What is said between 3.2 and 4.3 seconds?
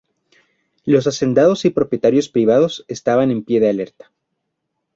en pie de alerta.